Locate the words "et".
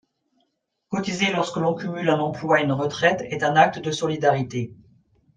2.59-2.63